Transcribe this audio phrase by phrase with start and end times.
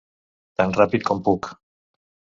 [0.61, 1.51] Tan ràpid com puc!